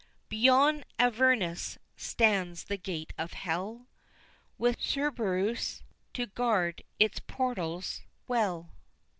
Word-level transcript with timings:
Beyond 0.29 0.83
Avernus 0.97 1.77
stands 1.95 2.63
the 2.63 2.77
gate 2.77 3.13
of 3.19 3.33
Hell, 3.33 3.85
With 4.57 4.79
Cerberus 4.79 5.83
to 6.15 6.25
guard 6.25 6.81
its 6.99 7.19
portals 7.27 8.01
well. 8.27 8.71